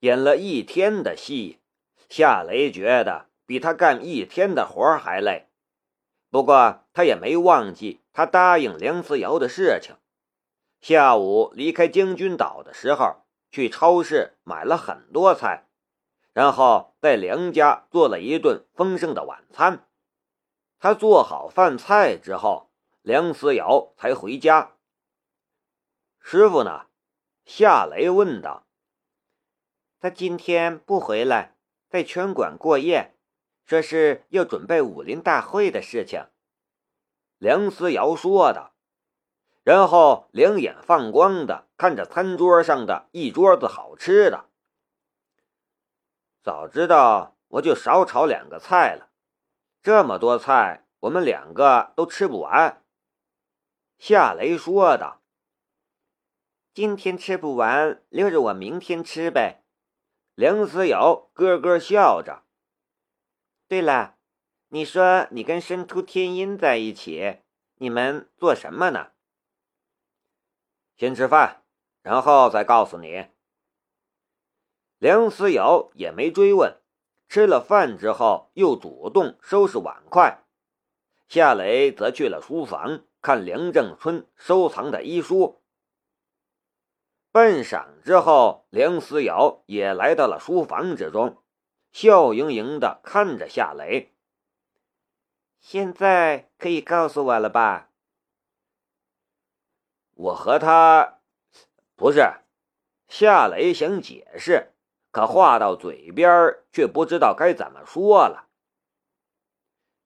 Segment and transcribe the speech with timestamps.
[0.00, 1.58] 演了一天的戏，
[2.08, 5.48] 夏雷觉得比他干一天的活还累。
[6.30, 9.96] 不过他也没忘记他答应梁思瑶的事情。
[10.80, 15.66] 下午离开将军岛的时候，去超市买了很多菜，
[16.32, 19.86] 然后在梁家做了一顿丰盛的晚餐。
[20.78, 22.70] 他做好饭菜之后，
[23.02, 24.76] 梁思瑶才回家。
[26.22, 26.86] 师傅呢？
[27.44, 28.66] 夏雷问道。
[30.02, 31.56] 他今天不回来，
[31.90, 33.14] 在拳馆过夜，
[33.66, 36.26] 说是要准备武林大会的事情。
[37.36, 38.72] 梁思瑶说的，
[39.62, 44.46] 然后两眼放光的看着餐桌上的一桌子好吃的。
[46.42, 49.10] 早知道我就少炒两个菜了，
[49.82, 52.82] 这么多菜我们两个都吃不完。
[53.98, 55.20] 夏雷说的，
[56.72, 59.59] 今天吃不完，留着我明天吃呗。
[60.34, 62.44] 梁思瑶咯咯笑着。
[63.68, 64.16] 对了，
[64.68, 67.38] 你说你跟申屠天音在一起，
[67.76, 69.12] 你们做什么呢？
[70.96, 71.62] 先吃饭，
[72.02, 73.26] 然后再告诉你。
[74.98, 76.80] 梁思瑶也没追问，
[77.28, 80.44] 吃了饭之后又主动收拾碗筷。
[81.28, 85.59] 夏雷则去了书房看梁正春收藏的医书。
[87.32, 91.42] 半晌之后，梁思瑶也来到了书房之中，
[91.92, 94.12] 笑盈盈的看着夏雷。
[95.60, 97.90] 现在可以告诉我了吧？
[100.14, 101.20] 我和他
[101.94, 102.20] 不是。
[103.06, 104.72] 夏雷想解释，
[105.10, 108.48] 可话到嘴边却不知道该怎么说了。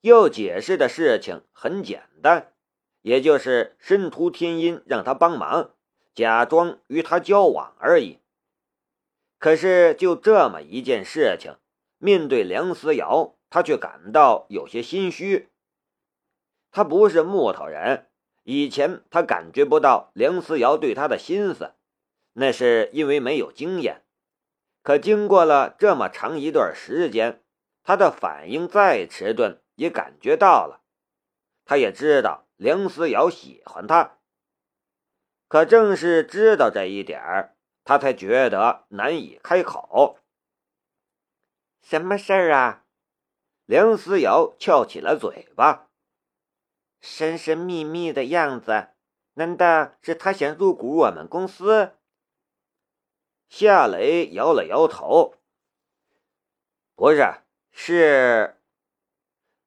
[0.00, 2.54] 要解释的事情很简单，
[3.02, 5.73] 也就是申屠天音让他帮忙。
[6.14, 8.20] 假装与他交往而已。
[9.38, 11.56] 可是就这么一件事情，
[11.98, 15.50] 面对梁思瑶，他却感到有些心虚。
[16.70, 18.08] 他不是木头人，
[18.42, 21.74] 以前他感觉不到梁思瑶对他的心思，
[22.32, 24.02] 那是因为没有经验。
[24.82, 27.42] 可经过了这么长一段时间，
[27.82, 30.82] 他的反应再迟钝也感觉到了。
[31.64, 34.18] 他也知道梁思瑶喜欢他。
[35.54, 37.54] 可正是知道这一点儿，
[37.84, 40.18] 他才觉得难以开口。
[41.80, 42.84] 什么事儿啊？
[43.64, 45.90] 梁思瑶翘起了嘴巴，
[47.00, 48.88] 神神秘秘的样子，
[49.34, 51.92] 难道是他想入股我们公司？
[53.48, 55.36] 夏雷摇了摇头，
[56.96, 57.32] 不是，
[57.70, 58.60] 是。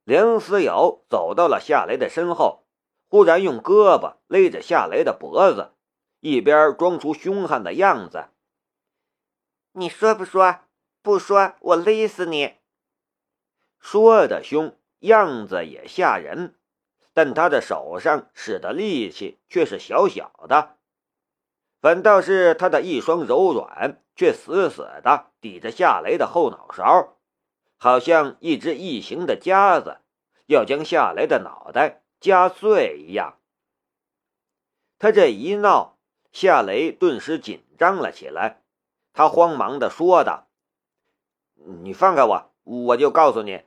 [0.03, 2.65] 梁思瑶走到了夏雷的身后，
[3.07, 5.75] 忽然用胳膊勒着夏雷的脖子。
[6.19, 8.29] 一边装出凶悍的样子，
[9.73, 10.61] 你说不说？
[11.03, 12.55] 不说，我勒死你！
[13.79, 16.55] 说的凶，样子也吓人，
[17.13, 20.75] 但他的手上使的力气却是小小的，
[21.79, 27.17] 反倒是他的一双柔软却死死的抵着夏雷的后脑勺，
[27.77, 29.99] 好像一只异形的夹子，
[30.47, 33.39] 要将夏雷的脑袋夹碎一样。
[34.97, 35.96] 他这一闹。
[36.31, 38.61] 夏雷顿时紧张了起来，
[39.13, 40.47] 他慌忙的说道
[41.55, 43.63] ：“你放开我，我就告诉你。”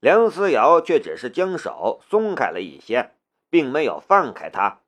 [0.00, 3.14] 梁思瑶却只是将手松开了一些，
[3.50, 4.80] 并没有放开他。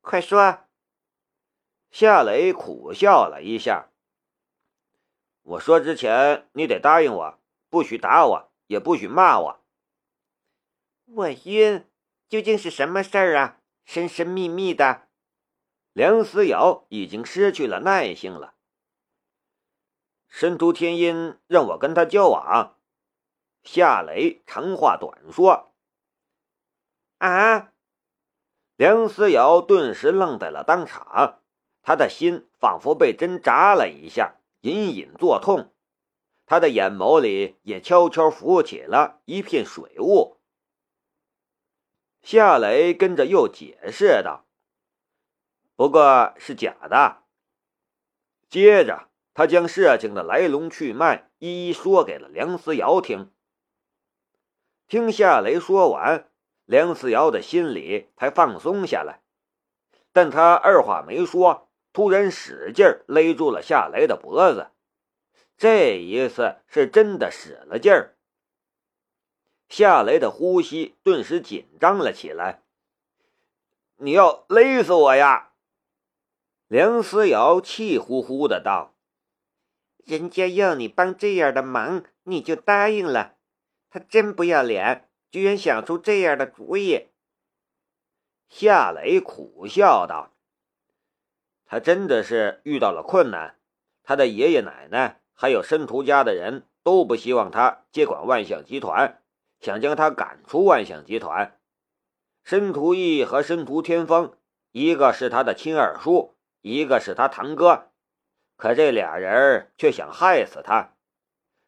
[0.00, 0.64] 快说！
[1.92, 3.90] 夏雷苦笑了一下
[5.42, 7.38] ：“我说之前，你得答应我，
[7.70, 9.60] 不许打我，也不许骂我。”
[11.06, 11.86] 我晕，
[12.28, 13.60] 究竟是什么事儿啊？
[13.84, 15.08] 神神秘秘的。
[15.92, 18.54] 梁思瑶已经失去了耐性了。
[20.28, 22.78] 申屠天音让我跟他交往，
[23.62, 25.74] 夏雷长话短说。
[27.18, 27.72] 啊！
[28.76, 31.42] 梁思瑶顿时愣在了当场，
[31.82, 35.74] 他的心仿佛被针扎了一下，隐隐作痛，
[36.46, 40.38] 他的眼眸里也悄悄浮起了一片水雾。
[42.22, 44.46] 夏雷跟着又解释道。
[45.76, 47.22] 不过是假的。
[48.48, 53.30] 接着，他将事情的来龙去脉一一说给了梁思瑶听。
[54.86, 56.28] 听夏雷说完，
[56.66, 59.22] 梁思瑶的心里才放松下来。
[60.12, 64.68] 但他二话没说，突然使劲勒住了夏雷的脖子。
[65.56, 68.16] 这一次是真的使了劲儿。
[69.70, 72.62] 夏雷的呼吸顿时紧张了起来。
[73.96, 75.51] 你要勒死我呀！
[76.72, 78.94] 梁思瑶气呼呼的道
[80.06, 83.34] ：“人家要你帮这样的忙，你就答应了。
[83.90, 87.08] 他真不要脸，居然想出这样的主意。
[88.48, 90.32] 夏雷苦笑道
[91.68, 93.58] ：“他真的是遇到了困难，
[94.02, 99.22] 他的爷爷奶奶还有申屠家的人都不希望他接管万象集团，
[99.60, 101.60] 想将他赶出万象集团。
[102.42, 104.34] 申屠义和申屠天风，
[104.70, 107.90] 一个是他的亲二叔，一个是他堂哥。”
[108.56, 110.94] 可这俩人却想害死他。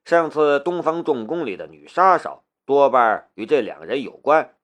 [0.05, 4.57] 上次东方重工里的女杀手多半与这两人有关。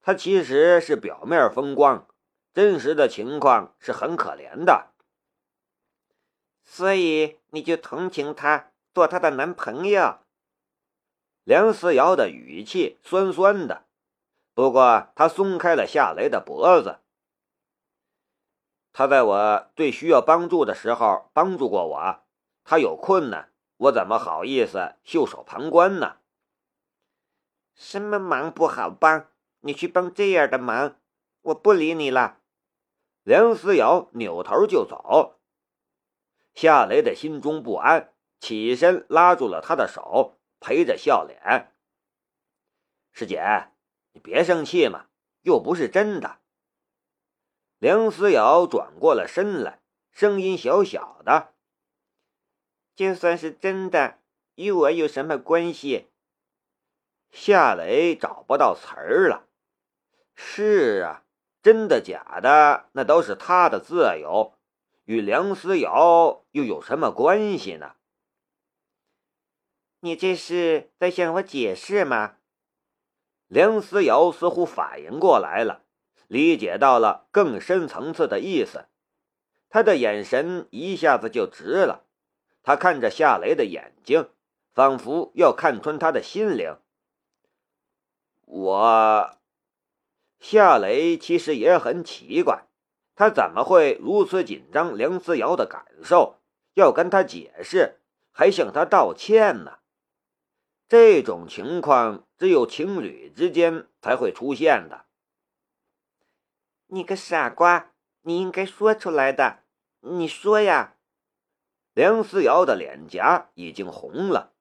[0.00, 2.08] 他其实是表面风光，
[2.52, 4.90] 真实的情况是很可怜的。
[6.64, 10.18] 所以你就同情他，做他的男朋友？
[11.44, 13.84] 梁思瑶的语气酸酸的，
[14.54, 17.00] 不过他松开了夏雷的脖子。
[18.96, 22.20] 他在我最需要帮助的时候帮助过我，
[22.62, 26.18] 他有困难，我怎么好意思袖手旁观呢？
[27.74, 29.26] 什么忙不好帮？
[29.62, 31.00] 你去帮这样的忙，
[31.42, 32.38] 我不理你了。
[33.24, 35.40] 梁思瑶扭头就走。
[36.54, 41.72] 夏雷的心中不安，起身拉住了他的手，陪着笑脸
[43.10, 43.70] ：“师姐，
[44.12, 45.06] 你别生气嘛，
[45.42, 46.38] 又不是真的。”
[47.78, 49.80] 梁思瑶转过了身来，
[50.10, 51.54] 声音小小的
[52.96, 54.20] ：“就算是真的，
[54.54, 56.10] 与我有什么关系？”
[57.30, 59.48] 夏雷找不到词儿了。
[60.34, 61.24] 是啊，
[61.62, 64.54] 真的假的，那都是他的自由，
[65.04, 67.96] 与梁思瑶又有什么关系呢？
[70.00, 72.36] 你这是在向我解释吗？
[73.48, 75.84] 梁思瑶似乎反应过来了。
[76.34, 78.86] 理解到了更深层次的意思，
[79.68, 82.06] 他的眼神一下子就直了。
[82.64, 84.28] 他看着夏雷的眼睛，
[84.72, 86.76] 仿佛要看穿他的心灵。
[88.46, 89.36] 我，
[90.40, 92.64] 夏雷其实也很奇怪，
[93.14, 96.40] 他怎么会如此紧张梁思瑶的感受，
[96.74, 98.00] 要跟他解释，
[98.32, 99.78] 还向他道歉呢？
[100.88, 105.04] 这种情况只有情侣之间才会出现的。
[106.88, 107.92] 你个傻瓜！
[108.22, 109.60] 你应该说出来的，
[110.00, 110.96] 你说呀。
[111.92, 114.52] 梁思瑶的脸颊已经红了，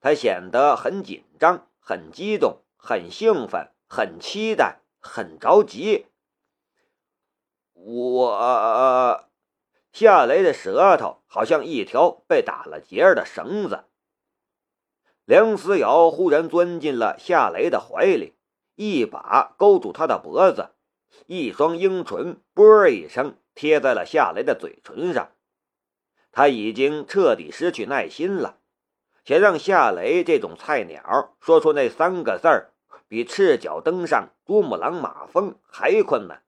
[0.00, 6.06] 她显得很紧张、很激动、很兴奋、很期待、很着急。
[7.72, 9.28] 我，
[9.92, 13.84] 夏雷的舌头好像一条被打了结儿的绳子。
[15.24, 18.36] 梁思瑶忽然钻进了夏雷的怀里，
[18.76, 20.75] 一把勾住他的脖子。
[21.26, 25.32] 一双樱唇“啵”一声贴在了夏雷的嘴唇上，
[26.30, 28.60] 他已经彻底失去耐心了。
[29.24, 32.70] 想让夏雷这种菜鸟说出那三个字儿，
[33.08, 36.44] 比赤脚登上珠穆朗玛峰还困难。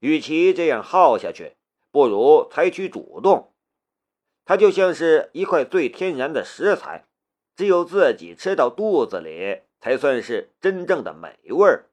[0.00, 1.56] 与其这样耗下去，
[1.92, 3.52] 不如采取主动。
[4.44, 7.06] 它就像是一块最天然的食材，
[7.54, 11.87] 只有自己吃到肚子里，才算是真正的美味儿。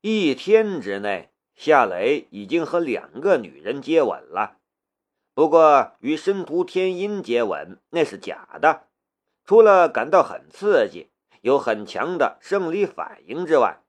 [0.00, 4.58] 一天之内，夏雷已经和两个女人接吻了。
[5.34, 8.86] 不过，与申屠天音接吻那是假的，
[9.44, 13.80] 除了感到很刺激，有很强的生理反应之外，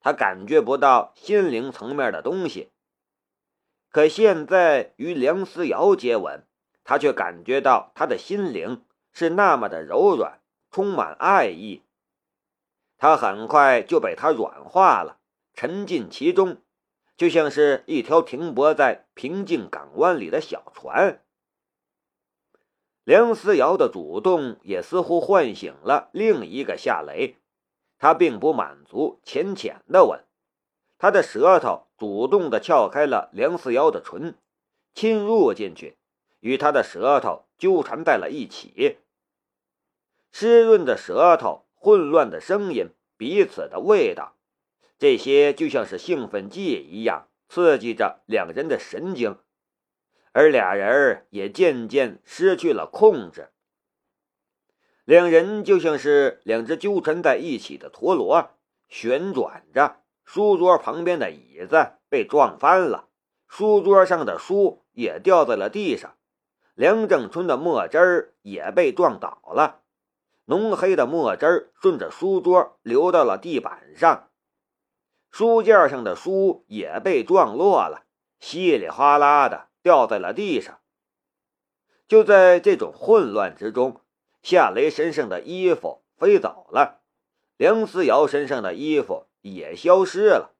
[0.00, 2.70] 他感觉不到心灵层面的东西。
[3.90, 6.46] 可现在与梁思瑶接吻，
[6.84, 10.40] 他却感觉到他的心灵是那么的柔软，
[10.70, 11.82] 充满爱意。
[12.98, 15.20] 他很快就被他软化了。
[15.54, 16.58] 沉浸其中，
[17.16, 21.22] 就像是一条停泊在平静港湾里的小船。
[23.04, 27.36] 梁思瑶的主动也似乎唤醒了另一个夏雷，
[27.98, 30.24] 他并不满足浅浅的吻，
[30.98, 34.36] 他的舌头主动的撬开了梁思瑶的唇，
[34.94, 35.98] 侵入进去，
[36.40, 38.98] 与他的舌头纠缠在了一起。
[40.32, 44.33] 湿润的舌头，混乱的声音，彼此的味道。
[45.04, 49.36] 这些就像是兴奋剂一样，刺激着两人的神经，
[50.32, 53.50] 而俩人也渐渐失去了控制。
[55.04, 58.52] 两人就像是两只纠缠在一起的陀螺，
[58.88, 59.96] 旋转着。
[60.24, 63.08] 书桌旁边的椅子被撞翻了，
[63.46, 66.14] 书桌上的书也掉在了地上，
[66.74, 69.82] 梁正春的墨汁儿也被撞倒了，
[70.46, 74.30] 浓黑的墨汁儿顺着书桌流到了地板上。
[75.36, 78.04] 书架上的书也被撞落了，
[78.38, 80.78] 稀里哗啦的掉在了地上。
[82.06, 84.00] 就在这种混乱之中，
[84.44, 87.00] 夏雷身上的衣服飞走了，
[87.56, 90.54] 梁思瑶身上的衣服也消失了。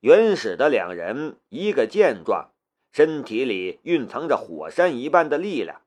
[0.00, 2.50] 原始的两人，一个健壮，
[2.90, 5.82] 身体里蕴藏着火山一般的力量；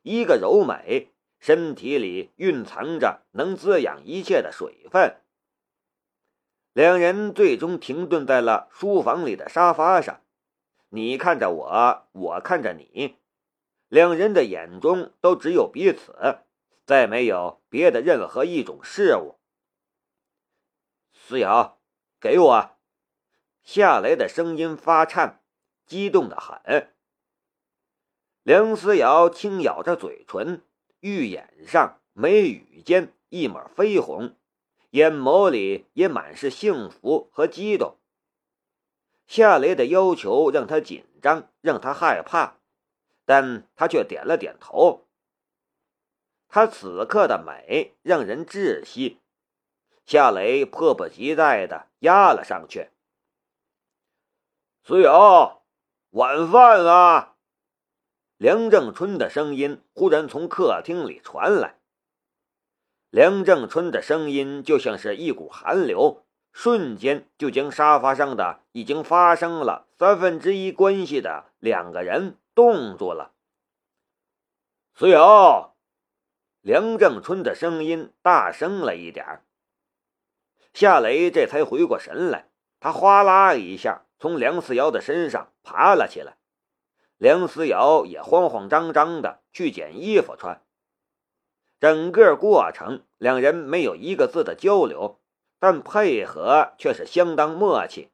[0.00, 5.16] 一个柔美，身体里蕴藏着能滋养一切的水分。
[6.72, 10.22] 两人最终停顿在了书房里的沙发上，
[10.90, 13.16] 你看着我，我看着你。
[13.88, 16.44] 两人的眼中都只有彼此，
[16.86, 19.40] 再没有别的任何一种事物。
[21.12, 21.80] 思瑶，
[22.20, 22.70] 给我！
[23.62, 25.42] 夏雷的声音发颤，
[25.86, 26.94] 激动的很。
[28.42, 30.64] 梁思瑶轻咬着嘴唇，
[31.00, 34.36] 玉眼上、眉宇间一抹绯红，
[34.90, 37.96] 眼眸里也满是幸福和激动。
[39.26, 42.56] 夏雷的要求让他紧张，让他害怕。
[43.24, 45.06] 但他却点了点头。
[46.48, 49.20] 他此刻的美让人窒息。
[50.04, 52.90] 夏雷迫不及待的压了上去。
[54.82, 55.62] 思瑶，
[56.10, 57.36] 晚饭啊！
[58.36, 61.79] 梁正春的声音忽然从客厅里传来。
[63.10, 72.36] 梁正春的声音就像是一股寒流，瞬间就将沙发上的已经发生了三分之一关系的两个人。
[72.52, 73.32] 冻住了，
[74.94, 75.76] 思瑶，
[76.60, 79.42] 梁正春的声音大声了一点
[80.74, 82.50] 夏雷这才回过神来，
[82.80, 86.36] 他哗啦一下从梁思瑶的身上爬了起来。
[87.16, 90.62] 梁思瑶也慌慌张张的去捡衣服穿。
[91.80, 95.18] 整个过程，两人没有一个字的交流，
[95.58, 98.10] 但配合却是相当默契。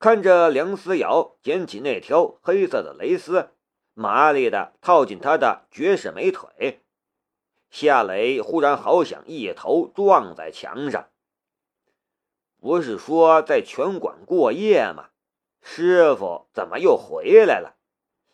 [0.00, 3.50] 看着梁思瑶捡起那条黑色的蕾丝，
[3.94, 6.82] 麻利的套进她的绝世美腿，
[7.70, 11.08] 夏雷忽然好想一头撞在墙上。
[12.60, 15.10] 不是说在拳馆过夜吗？
[15.62, 17.76] 师傅怎么又回来了？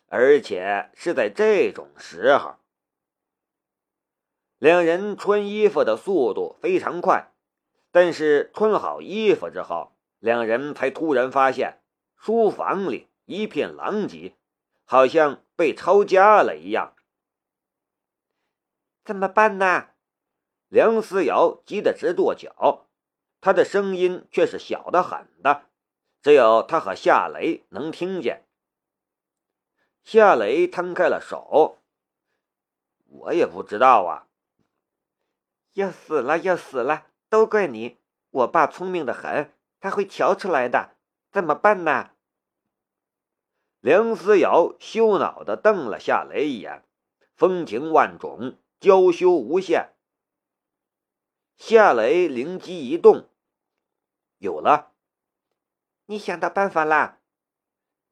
[0.07, 2.55] 而且是在这种时候。
[4.65, 7.31] 两人穿衣服的速度非常快，
[7.91, 9.91] 但是穿好衣服之后。
[10.17, 11.83] 两人才突然发现，
[12.17, 14.33] 书房里一片狼藉，
[14.83, 16.95] 好像被抄家了一样。
[19.03, 19.89] 怎么办呢？
[20.69, 22.87] 梁思瑶急得直跺脚，
[23.41, 25.65] 他的声音却是小得很的，
[26.23, 28.47] 只有他和夏雷能听见。
[30.03, 31.77] 夏雷摊开了手，
[33.05, 34.24] 我也不知道啊。
[35.75, 37.97] 要死了，要死了，都怪你！
[38.31, 39.53] 我爸聪明的很。
[39.81, 40.95] 他会瞧出来的，
[41.31, 42.11] 怎么办呢？
[43.81, 46.83] 梁思瑶羞恼的瞪了夏雷一眼，
[47.35, 49.93] 风情万种，娇羞无限。
[51.57, 53.29] 夏雷灵机一动，
[54.37, 54.93] 有了！
[56.05, 57.19] 你想到办法啦？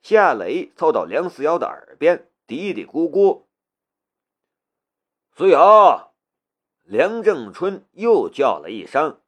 [0.01, 3.46] 夏雷凑到梁思瑶的耳边嘀嘀咕咕。
[5.36, 6.12] 思瑶，
[6.83, 9.19] 梁正春又叫了一声：“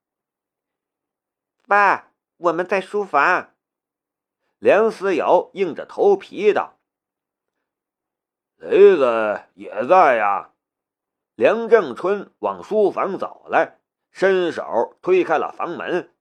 [1.68, 3.54] 爸。”我们在书房。
[4.60, 6.78] 梁思瑶硬着头皮道
[8.60, 10.52] ：“雷子也在呀。”
[11.36, 13.80] 梁正春往书房走来，
[14.12, 16.14] 伸手推开了房门。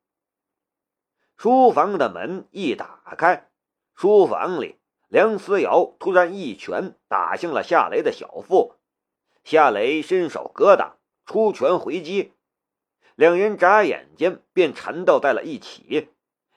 [1.37, 3.51] 书房的门一打开，
[3.97, 8.77] 书房里，梁思瑶突然一拳打向了夏雷的小腹，
[9.43, 10.97] 夏雷伸手格挡，
[11.27, 12.33] 出拳回击。
[13.15, 16.09] 两人眨眼间便缠斗在了一起，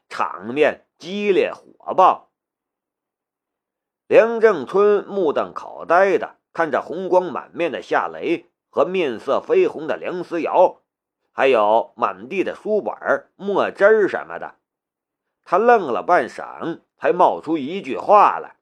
[0.09, 2.31] 场面激烈火爆。
[4.07, 10.81] 梁正春目瞪口呆的看着红光满面的夏雷和面色绯红的梁思瑶，
[11.31, 14.55] 还有满地的书本、墨汁什么的。
[15.43, 18.55] 他愣了半晌，才冒出一句话来：“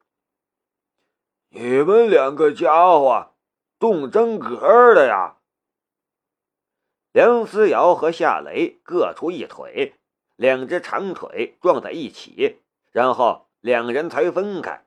[1.49, 3.31] 你们两个家伙
[3.79, 5.37] 动真格的呀！”
[7.15, 9.95] 梁思瑶和夏雷各出一腿，
[10.35, 14.85] 两只长腿撞在一起，然后两人才分开。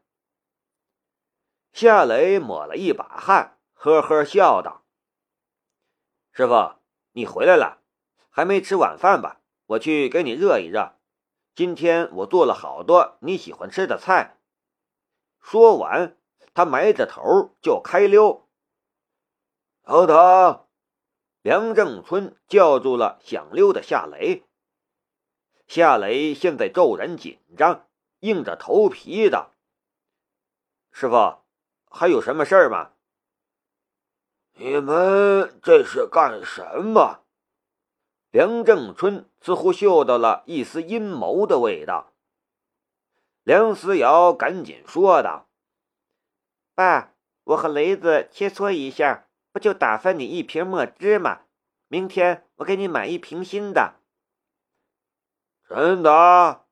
[1.73, 4.85] 夏雷抹了一把汗，呵呵笑道
[6.30, 6.75] ：“师傅，
[7.12, 7.80] 你回来了，
[8.28, 9.40] 还没吃晚饭吧？
[9.64, 10.97] 我去给你热一热。
[11.54, 14.37] 今天我做了好多你喜欢吃的菜。”
[15.40, 16.18] 说完，
[16.52, 18.47] 他埋着头就开溜。
[19.82, 20.68] 头。
[21.42, 24.45] 梁正春叫住了想溜的夏雷。
[25.66, 27.87] 夏雷现在骤然紧张，
[28.21, 29.52] 硬着头皮的
[30.90, 31.38] ：“师傅，
[31.90, 32.92] 还有什么事儿吗？
[34.54, 37.23] 你们这是干什么？
[38.30, 42.12] 梁正春似乎嗅到了一丝阴谋的味道。
[43.45, 45.49] 梁思瑶赶紧说道
[46.75, 47.14] ：“爸，
[47.45, 51.43] 我和雷子切磋一下，不就打发你一瓶墨汁吗？
[51.88, 53.95] 明天我给你买一瓶新的。”
[55.69, 56.67] 真的？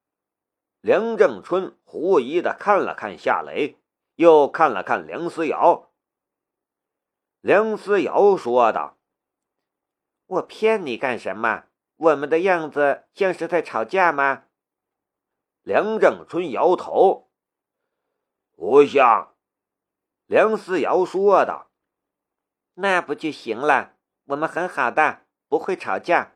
[0.81, 3.79] 梁正春狐疑的看了看夏雷，
[4.15, 5.91] 又看了看梁思瑶。
[7.41, 8.99] 梁思瑶说道
[10.27, 11.65] ：“我骗你干什么？
[11.97, 14.45] 我们的样子像是在吵架吗？”
[15.63, 17.31] 梁正春摇头，
[18.53, 19.35] 不像。
[20.27, 21.71] 梁思瑶说道
[22.79, 23.95] ：“那不就行了？
[24.27, 26.33] 我们很好的，不会吵架。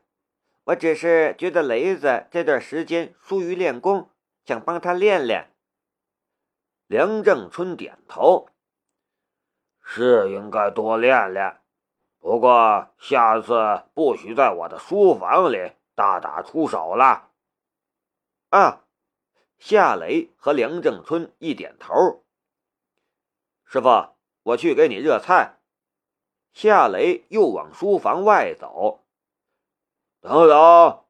[0.65, 4.09] 我只是觉得雷子这段时间疏于练功，
[4.43, 5.51] 想帮他练练。”
[6.87, 8.49] 梁正春点头
[9.83, 11.61] ：“是应该多练练，
[12.19, 17.31] 不过下次不许在我的书房里大打出手了。”
[18.49, 18.83] 啊。
[19.59, 22.25] 夏雷和梁正春一点头。
[23.63, 25.60] 师傅，我去给你热菜。
[26.53, 29.03] 夏雷又往书房外走。
[30.19, 31.05] 等等！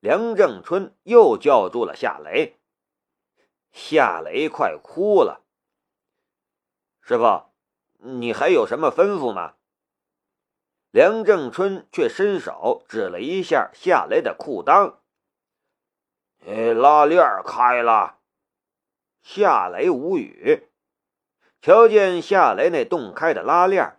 [0.00, 2.58] 梁正春又叫住了夏雷。
[3.72, 5.42] 夏雷快哭了。
[7.00, 7.50] 师傅，
[7.98, 9.54] 你还有什么吩咐吗？
[10.90, 14.94] 梁正春却伸手指了一下夏雷的裤裆。
[16.46, 18.18] 哎，拉链开了。
[19.22, 20.68] 夏雷无语，
[21.60, 23.95] 瞧见夏雷那洞开的拉链，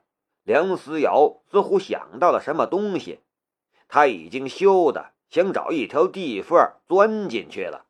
[0.47, 3.19] 梁思瑶似乎想到了什么东西，
[3.89, 7.86] 他已经羞的想找一条地缝钻进去了。